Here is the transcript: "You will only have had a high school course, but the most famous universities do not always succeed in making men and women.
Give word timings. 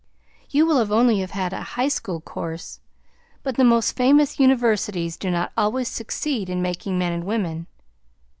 "You 0.49 0.65
will 0.65 0.91
only 0.91 1.19
have 1.19 1.29
had 1.29 1.53
a 1.53 1.61
high 1.61 1.87
school 1.87 2.21
course, 2.21 2.79
but 3.43 3.55
the 3.55 3.63
most 3.63 3.91
famous 3.95 4.39
universities 4.39 5.15
do 5.15 5.29
not 5.29 5.51
always 5.55 5.89
succeed 5.89 6.49
in 6.49 6.59
making 6.59 6.97
men 6.97 7.13
and 7.13 7.23
women. 7.23 7.67